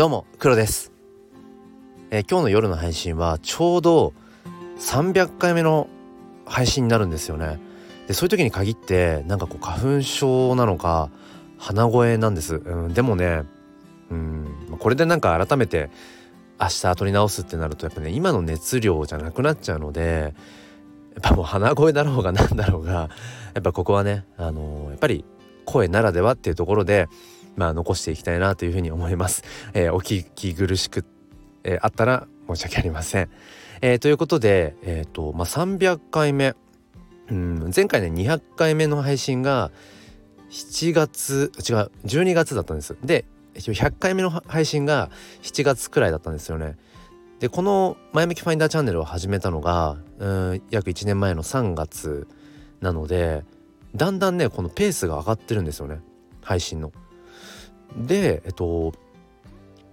[0.00, 0.92] どうも黒です、
[2.10, 4.14] えー、今日の夜の配信はちょうど
[4.78, 5.88] 300回目の
[6.46, 7.60] 配信になるんですよね。
[8.08, 11.10] でそういう時に限ってなんかこう花粉症なのか
[11.58, 13.42] 鼻声なんです、うん、でもね
[14.10, 15.90] うんこれでなんか改めて
[16.58, 20.32] 明日取り直すってなるとやっぱね今の熱量じゃなくなっちゃうので
[21.12, 23.10] やっぱもう鼻声だろうがなんだろうが
[23.52, 25.26] やっぱここはねあのー、やっぱり
[25.66, 27.10] 声ならではっていうところで
[27.56, 29.42] まあ残していきたいなというふうに思います。
[29.74, 31.04] えー、お聞き苦しく、
[31.64, 33.30] えー、あったら申し訳ありません。
[33.82, 36.54] えー、ということで、えーとまあ、300回目
[37.30, 39.70] うん前回ね200回目の配信が
[40.50, 42.96] 7月違う12月だったんです。
[43.04, 45.10] で100回目の配信が
[45.42, 46.76] 7月くらいだったんですよね。
[47.38, 52.28] でこの「前向きファインダーチャンネル」を始めたのがうん約1年前の3月
[52.80, 53.44] なので
[53.94, 56.00] だんだんねこのペースが上がってるんですよね
[56.42, 56.92] 配信の。
[57.96, 58.92] でえっと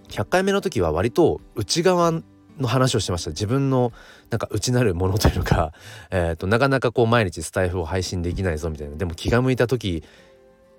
[0.10, 2.12] 100回目の時は割と内側
[2.60, 3.32] の話をしてました。
[3.32, 3.92] 自分の
[4.30, 5.74] なんか内なるものというか、
[6.10, 8.96] えーと、なかなかこう毎日スタイフを配信できないぞみたいな。
[8.96, 10.04] でも気が向いた時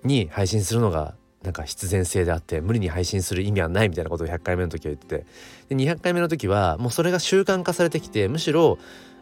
[0.03, 5.25] に配信するのがなんか必然性であって無理に配信する意味はないみたいなことを100回目の時は言ってて。
[5.69, 8.77] で200回目の時はもうそれが習慣化されてきてむしろ、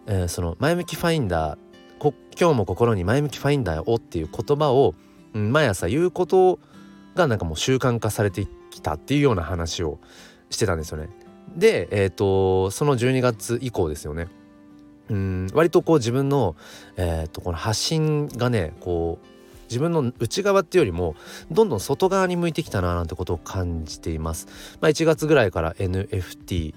[0.07, 1.57] えー、その前向きファインダー
[2.39, 4.93] 今日も心に前向きファインダーをっていう言葉を、
[5.33, 6.59] 毎朝言うことを
[7.17, 9.99] がなんかもう習慣化されてきたっていうような話を
[10.49, 11.09] してたんですよね。
[11.55, 14.27] で、えーと、その12月以降ですよね。
[15.09, 16.55] うん割とこう自分の、
[16.97, 19.27] えーと、この発信がねこう
[19.69, 21.15] 自分の内側っていうよりも
[21.49, 24.47] どんどん外側に向いてきたななんてことを感じています。
[24.81, 26.73] まあ、1月ぐらいから NFT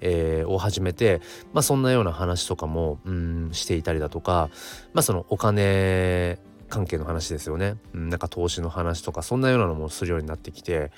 [0.00, 1.22] えー、を始めて、
[1.54, 4.50] まあ、そんなような話とかもうんしていたりだとか、
[4.92, 10.90] まあ、そのお金関係の話ですよね、うん、なんか投資の話とかそんなようなのもするようになってきて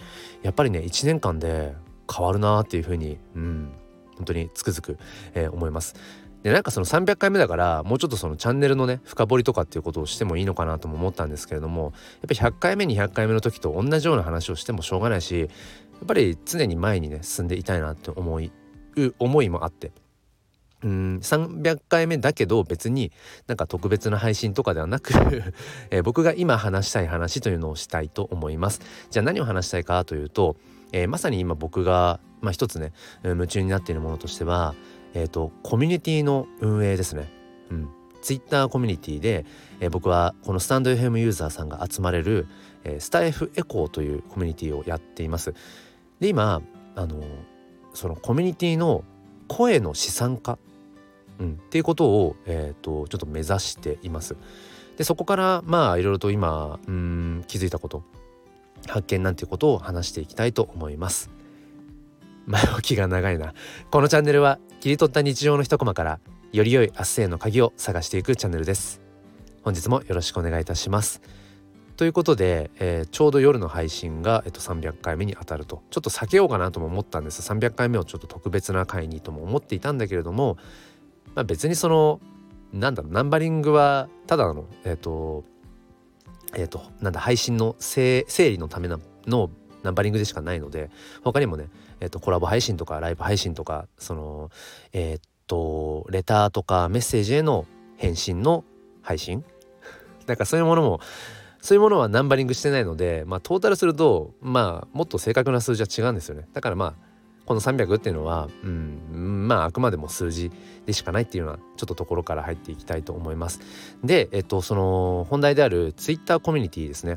[0.42, 1.74] やっぱりね1年間で
[2.12, 3.72] 変わるなっていうふうに、うん、
[4.16, 4.98] 本当につくづく、
[5.34, 5.94] えー、思います。
[6.42, 11.92] でなんかその300回目だからもうちょっとそのチャンネルのね深掘りとかっていうことをしてもいいのかなとも思ったんですけれども
[12.22, 18.52] やっぱ100回目200回目の時と同じような話をしてもしょうがないしやっぱり常に前にね進んでいたいなって思い
[19.18, 19.90] 思いもあって
[20.84, 23.10] うん300回目だけど別に
[23.48, 25.12] なんか特別な配信とかではなく
[25.90, 28.80] え、僕が今話したい話というのをしたいと思います。
[29.10, 30.56] じゃあ何を話したいかというと、
[30.92, 32.92] えー、まさに今僕が、まあ、一つね
[33.24, 34.74] 夢中になっているものとしては、
[35.14, 37.28] えーと、コミュニティの運営ですね。
[37.70, 37.88] うん、
[38.22, 39.46] Twitter コミュニティで、
[39.80, 42.46] えー、僕はこのスタンド FM ユーザーさんが集まれる、
[42.84, 45.54] えー、スタイフエコーというコミュニティをやっています。
[46.20, 46.62] で今
[46.94, 47.20] あの
[47.94, 49.02] そのコミュニティの
[49.48, 50.58] 声の資産化
[51.38, 54.36] うん、っていうことを、えーと、ちょっと目指しています。
[54.96, 58.02] でそこからまあいろいろと今うん気づいたこと
[58.88, 61.30] 発見なんていうことを話していきたいと思います。
[62.46, 63.54] 前置きが長いな。
[63.90, 66.20] このチャンネルは切り取った日常の一コマから
[66.52, 69.00] より良い明日への鍵を探していくチャンネルです。
[69.62, 71.20] 本日もよろしくお願いいたします。
[71.98, 80.58] ということで、えー、ちょうど夜の配信が、えっと、300回目にあたるとちょっと避けようかなとも思ったんです300回目をちょっと特別な回にとも思っていたんだけれども
[81.38, 82.20] まあ、別にその
[82.72, 85.44] なんだろうナンバリングはただのえっ、ー、と
[86.52, 88.98] えっ、ー、となんだ配信の整理のための
[89.84, 90.90] ナンバリングでしかないので
[91.22, 91.68] 他にもね、
[92.00, 94.50] えーと、コラボ配信とかライブ配信とかその
[94.92, 97.66] えっ、ー、とレターとかメッセージへの
[97.98, 98.64] 返信の
[99.02, 99.44] 配信？
[100.26, 100.98] なんかそういうものも
[101.62, 106.48] そういうものはナンバリングしてないのでまあトータルするとまあもっと正確な数字は違うんですよね。
[106.52, 107.07] だからまあ
[107.48, 110.52] この300っていうのは、うん、まああくまでも数字
[110.84, 113.60] でしかないっていうようなちょっとところから入っていきたいと思います。
[114.04, 117.16] で、えっと、その本題である Twitter コミュニティですね。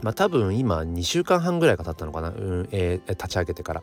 [0.00, 3.82] まあ多分今2週間半ぐらいが経ったのかな、うんえー、立ち上げてから。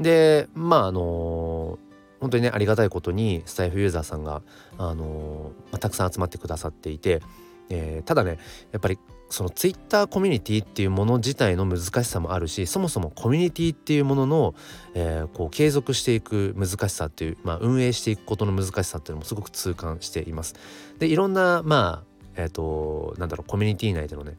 [0.00, 4.42] でまああのー、本当にねありがたいことにスタイフユーザーさんが、
[4.78, 7.22] あのー、まあ、たくさん集まってくださっていて、
[7.70, 8.38] えー、ただね
[8.72, 8.98] やっぱり
[9.28, 14.54] そのツイッターコミュニティっていうもの自体の難しさもあるしそもそもコミュニティっていうものの、
[14.94, 20.54] えー、こう継続していく難しさっていう、まあ、運営していくことの難しさっていうのもすごく痛感しています。
[20.98, 24.36] でいろんなまあえっ、ー、となんだろうコミュニティ内でのね、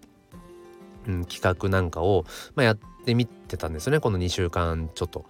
[1.07, 2.25] うん、企画なんかを、
[2.55, 5.25] まあ、やってみてたんですよねこの2週間ちょっと。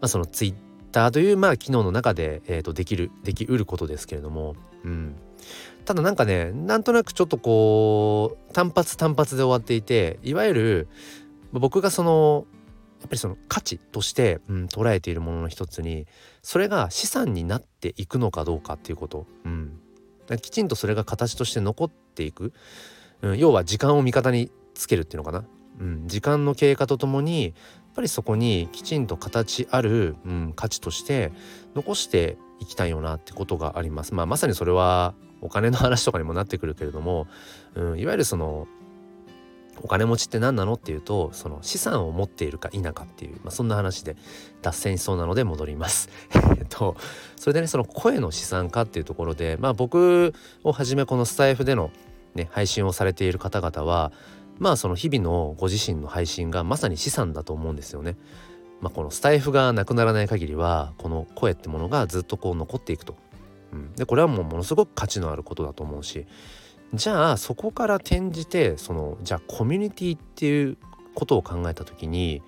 [0.00, 0.54] まあ、そのツイッ
[0.92, 5.14] ターというまあ機能の中で、えー、とできるできうることですけれども、うん、
[5.84, 10.88] ただなんかねなんとなくちょっとこう単発単発で終わっていていわゆる
[11.52, 12.46] 僕がその
[13.00, 16.06] やっぱりその価値として、うん、捉えているものの一つに
[16.42, 19.80] それが資産になっていくのかどうかっていうこと、うん、
[20.42, 22.52] きちんとそれが形として残っていく、
[23.22, 25.44] うん、要は時間を味方につけるっていうのかな、
[25.80, 27.52] うん、時間の経過とともにやっ
[27.94, 31.32] ぱりそこにきちんと形ある、うん、価値として
[31.74, 34.14] 残していきたいよなってことがあります。
[34.14, 37.26] まあ、まさにそれはお金の話とかにもなってくるけれども、
[37.74, 38.68] うん、いわゆるその
[39.82, 44.16] お金持ちって何なのっていうとその資産を持っているか否かっていう、まあ、そんな話で
[44.62, 46.08] 脱線しそうなので戻ります。
[46.58, 46.96] えっと
[47.36, 50.34] それでねその声の資産化っていうところでまあ僕
[50.64, 51.90] をはじめこのスタイフでの、
[52.34, 54.12] ね、配信をされている方々は
[54.58, 58.16] まあその日々のご自身の配信がまさに資産だと思うんですよね。
[58.80, 63.14] まあ、このスタイフがなくならない限りはこの声ってものがずっとこう残っていくと。
[63.72, 66.26] うん、でこれはもうものすごく価値のあることだと思うし
[66.92, 70.76] じゃあそこから転じてそのじゃあコミュニティっていう
[71.14, 72.42] ことを考えた時に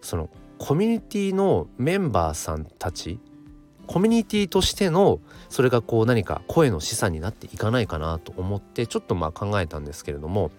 [0.00, 3.18] そのコミュニティのメンバーさんたち
[3.86, 10.50] コミュニティとしてのそれがこう何か声の資産になっていかないかなと思ってちょっとまあ考えたんですけれども、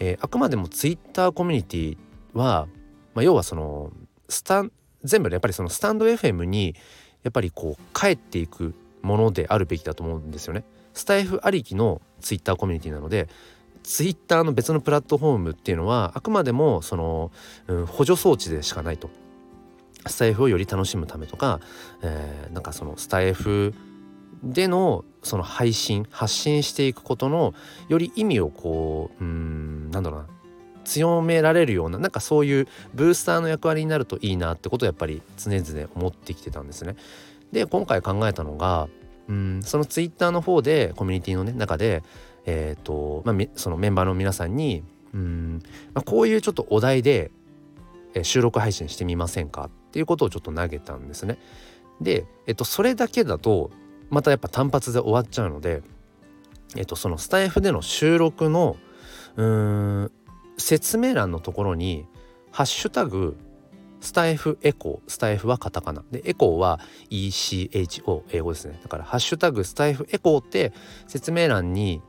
[0.00, 1.98] えー、あくまでもツイッターコミュニティ
[2.32, 2.66] は、
[3.14, 3.92] まあ、要はその
[4.28, 4.72] スタン
[5.04, 6.74] 全部やっぱりそのスタンド FM に
[7.22, 10.64] やっぱりこう帰っていくものであるべきだと思うんですよね。
[10.94, 13.28] スタイフありきのツイッターコミュニティなので
[13.82, 17.30] ツイッターの別のプラットフォームっていうのはあくまでもその、
[17.68, 19.10] うん、補助装置でしかないと。
[20.06, 21.60] スタイフをより楽しむためとか、
[22.02, 23.74] えー、なんかそのスタイフ
[24.42, 27.54] でのその配信発信していくことの
[27.88, 30.26] より意味をこううんなんだろうな
[30.84, 36.96] 強められるようななんかそういうブースターの役割になるといいなってことをやっぱり常々思ってきてたんですね。
[37.52, 38.88] で今回考えたのが
[39.28, 42.02] うんそのツイッターの方でコミュニティの、ね、中で、
[42.46, 45.62] えーとまあ、そのメンバーの皆さんにうん、
[45.94, 47.30] まあ、こういうちょっとお題で、
[48.14, 49.70] え収録配信してみませんか？
[49.88, 51.38] っていうことをちょっと投げたんですね。
[52.00, 53.70] で、えっと、それだけだと
[54.10, 55.82] またやっぱ単発で終わっちゃうので、
[56.76, 58.76] えっと、そのスタイフでの収録の
[59.36, 60.12] うん
[60.58, 62.04] 説明欄のところに
[62.52, 63.36] 「ハッシュタグ
[64.00, 65.10] スタイフエコー。
[65.10, 66.04] スタイフはカタカナ。
[66.10, 66.80] でエコーは
[67.10, 68.78] ECHO 英語ですね。
[68.82, 70.72] だからハッシュタグスタイフエコーって
[71.06, 72.00] 説明欄に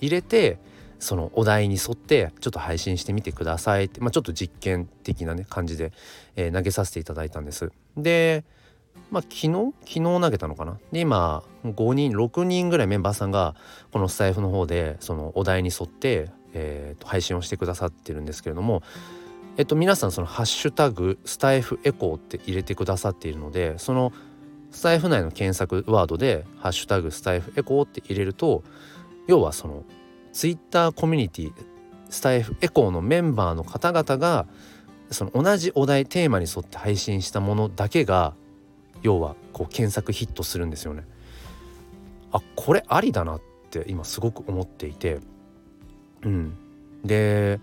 [0.00, 0.58] 入れて
[0.98, 5.92] そのお題に沿ってちょっと配信してみてくださいって、まあ、ちょっと実験的なね感じで、
[6.34, 7.70] えー、投げさせていただいたんです。
[7.96, 8.44] で
[9.10, 9.72] まあ昨日？
[9.80, 10.78] 昨日投げたのかな？
[10.90, 13.54] で今5人6人ぐらいメンバーさんが
[13.92, 18.82] このスタイフの方でそのお題に沿って、えー、と配信をしてくださってるんですけれども
[19.58, 24.12] えっと、皆さんそのハッシュタグスタイフエコーって入れてくださっているのでその
[24.70, 28.62] スタイフ内の検索ワードでハッシュタグスタイフエコーって入れると
[29.26, 29.84] 要はその
[30.32, 31.52] ツイッターコミュニティ
[32.08, 34.46] スタイフエコーのメンバーの方々が
[35.10, 38.34] その同じお題テーマに沿って配信したものだけが
[39.02, 41.04] 要はこう検索ヒットするんですよね。
[42.30, 43.40] あこれありだなっ
[43.70, 45.18] て今すごく思っていて
[46.22, 46.56] うん
[47.04, 47.60] で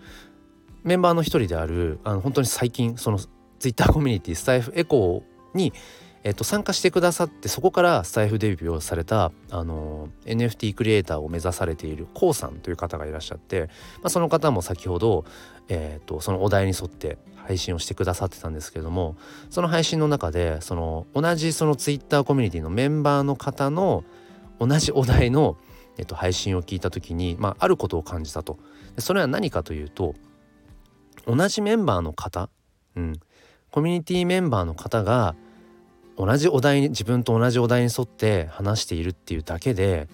[0.86, 3.28] メンバーの一人であるあの本当に最近そのツ
[3.70, 5.74] イッターコミュニティスタイフエコーに、
[6.24, 13.68] えっと、参加してくださってそこからスタイフデビューをされたあの NFT クリエイターを目指されている k o さんという方がいらっしゃって、ま
[14.04, 15.26] あ、その方も先ほど、
[15.70, 19.18] えっと、そのお題に沿って配信をしてくださってたんですけれども
[19.50, 24.04] その配信の中でその同じそのツイッターコミュニティのメンバーの方の
[24.60, 25.58] 同じお題の、
[25.98, 28.60] えっと、配信を聞いた時に、まあ、あることを感じたと。
[29.00, 30.16] それは何かというと
[31.28, 32.50] 同じメンバーの方、
[32.96, 33.20] うん、
[33.72, 35.36] コミュニティメンバーの方が
[36.18, 40.08] 同じお題に自分と同じお題に沿って話しているっていうだけで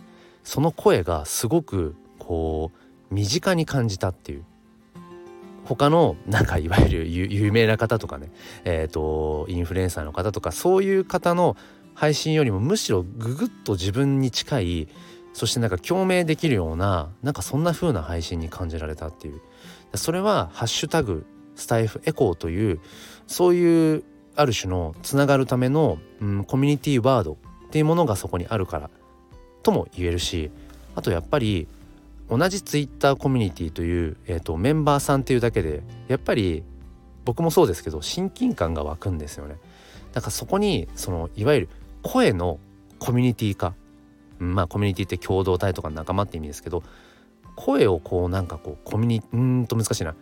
[0.43, 2.71] その声がすごくこ
[3.09, 4.45] う身近に感じたっていう。
[5.63, 8.31] 他のなんかいわゆる有名な方とかね
[8.65, 11.55] えっ、ー、とインフルエンサーの方とかそういう方の
[11.93, 14.87] 配信よりもむしろググッと自分に近い
[15.33, 19.41] そしてなんか共鳴できるようななんかそんな風な配信に感じられたっていう。
[19.95, 22.79] それは「ハッシュタグスタイフエコー」という
[23.27, 24.03] そういう
[24.35, 28.89] ある種のつながるための、うん、コミュニティワードっていうものがそこにあるから
[29.63, 30.51] とも言えるし
[30.95, 31.67] あとやっぱり
[32.29, 36.63] 同じツイッターコミュニティという、えーと、メンバーさんっていうだけでやっぱり
[37.25, 39.57] 僕もそうですけど親近感が湧くんですよね。
[40.13, 41.69] だからそこにそのいわゆる
[42.03, 42.57] 声の
[42.99, 43.73] コミュニティ化、
[44.39, 46.83] まあコミュニティって共同体とか仲間って意味ですけど
[47.65, 50.15] 声をこうなんかこうコミュニうんと難しいな。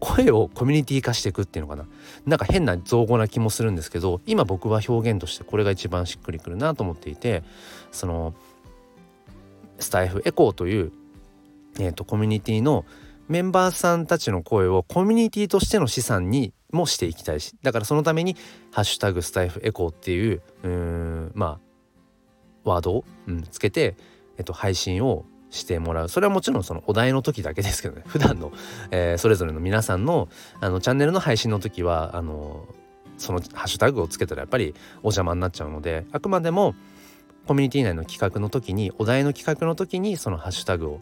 [0.00, 1.86] 声をコミュニティ化していくっていうのかな。
[2.26, 7.42] なんか変な造語な気もするんですけど今僕は表現としてこれが一番しっくりくるなと思っていて
[7.90, 8.34] その
[9.78, 10.92] スタイフエコーという、
[11.80, 12.84] えーと、コミュニティの
[13.28, 18.36] メンバーさんたちの声をコミュニティとしての資産にもしていきたいしだからそのために
[18.70, 21.58] 「ハッシュタグスタイフエコー」っていううんま
[22.64, 23.96] あワードを、うん、つけて、
[24.36, 25.24] えっと、配信を
[25.54, 26.08] してもらう。
[26.08, 28.02] それはもちろんそのお題の時だけですけどね。
[28.08, 28.52] 普段の、
[28.90, 30.28] えー、それぞれの皆さんの
[30.60, 32.66] あのチャンネルの配信の時はあの
[33.16, 36.74] そのハッシュタグをつけたらやっぱりお邪魔になっちゃうのであくまでも
[37.46, 41.00] コミュニティ内の企画の時にお題の企画の時にそのハッシュタグを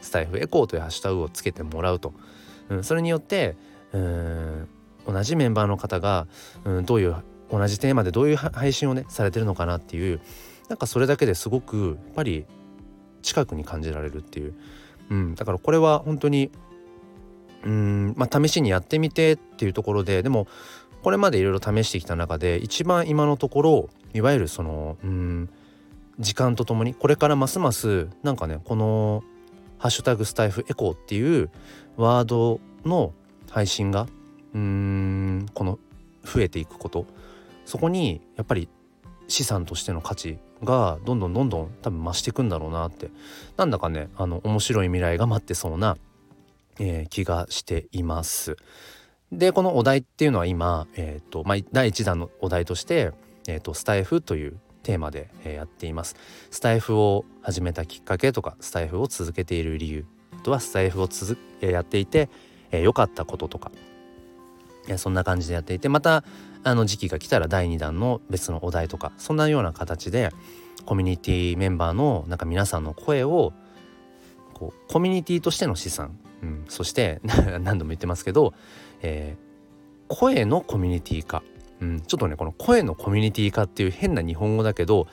[0.00, 2.12] スタイフエコーというハッシュタグをつけてもらうと、
[2.68, 3.56] うん、それによって
[3.92, 4.68] うん
[5.06, 6.26] 同じメンバーの方が、
[6.64, 7.16] うん、どういう
[7.50, 10.20] 同じテーマでどういう配信をねされてるのかなっていう
[10.68, 12.46] なんかそれだけですごくやっぱり
[13.24, 14.54] 近くに感じられるっていう、
[15.10, 16.50] うん、だからこれは本当に
[17.64, 20.46] うんまあ試しにやってみてっていうところででも
[21.02, 25.50] これまでいろいろ試してきた中で一番今のところいわゆるそのうん
[26.20, 29.24] 時間とともにこれからますますなんかねこの
[29.78, 31.50] 「ハッシュタグスタイフエコー」っていう
[31.96, 33.12] ワードの
[33.50, 34.06] 配信が
[34.54, 35.78] うーんこの
[36.22, 37.06] 増えていくこと。
[37.64, 38.68] そこにやっぱり
[39.28, 43.10] 資産としての価値がどんどんどんどん多分増していくんだろうなって
[43.56, 45.96] なんだかねあの面白い未来が待ってそうな、
[46.78, 48.56] えー、気がしています。
[49.32, 53.12] でこのお題っていうのは今、えーとまあ、第1弾のお題として
[53.48, 56.14] 「えーと、スタイフ」というテーマで、えー、やっています。
[56.50, 62.28] スタイフを始めたきっかけとかスタイフを続けている理由あとはスタイフを続、えー、やっていて
[62.70, 63.72] 良、えー、かったこととか
[64.88, 66.24] えそんな感じでやっていてまた
[66.64, 70.30] あの時期が来たら第2弾の別のお題とかそんなような形で
[70.86, 73.52] コミュニティメンバーのなんか皆さんの声を
[74.54, 77.20] こうコミュニティとしての資産、うん、そして
[77.60, 78.54] 何度も言ってますけど、
[79.02, 81.42] えー、声のコミュニティ化、
[81.80, 85.06] うん、ちょっとねこの声のコミュニティ化っていう変な日本語だけど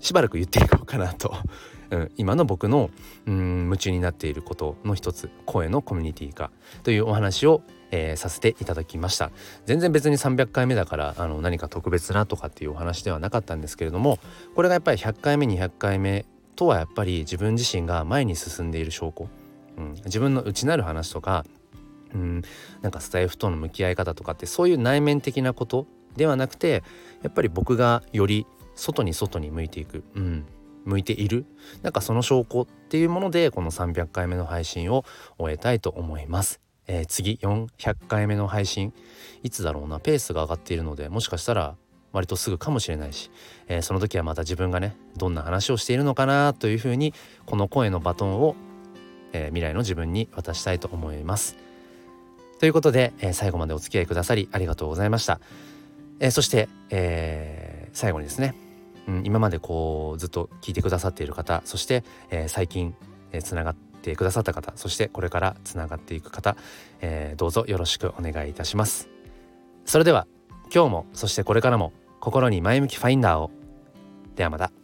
[0.00, 1.34] しばらく言っていこうかなと。
[1.88, 2.90] うん、今の僕の
[3.26, 6.50] うん夢中になっていることの一つ声のコミュニティ化
[6.82, 9.30] というお話を、えー、させていただきました。
[9.64, 14.18] 全然別に300回目だからあの何か特別なとかっていうお話ではなかったんですけれども
[14.54, 16.24] これがやっぱり100回目200回目
[16.56, 19.28] とはやっぱり自分自身が前に進んでいる証拠、
[19.76, 21.44] うん、自分の内なる話とか
[22.14, 22.42] うん、
[22.82, 26.82] なんかスタイフとの向き合い方とかってそういう内面的なことではなくて
[27.22, 30.46] やっぱり僕がより外に外に向いていく、うん、
[30.84, 31.46] 向いている。
[31.82, 35.04] なんかその証拠っていうものでこの300回目の配信を
[35.38, 36.60] 終えたいと思います。
[36.86, 38.92] えー、次400回目の配信
[39.42, 41.76] いつだろうなペースが上がっているのでもしかしたら
[42.12, 43.30] 割とすぐかもしれないし、
[43.68, 47.12] えー、その時はまた自分がねどんな話をしているのかなというふうに
[47.44, 48.56] この声のバトンを、
[49.32, 51.56] えー、未来の自分に渡したいと思います。
[52.58, 55.40] ということで、えー、最後までお付き合いくださりありがとうございました。
[56.18, 58.54] えそして、え最後にですね
[59.08, 62.94] うん、今までこうずっと聞いてくださっている方そして、えー、最近
[63.42, 66.56] つな、えー、がっててくださった方そしてこれからつながっていく方、
[67.00, 69.08] えー、どうぞよろしくお願いいたします。
[69.84, 70.26] それでは
[70.74, 73.50] 今日もそしてこれからも心に前向きファインダーを。
[74.36, 74.75] ではまた。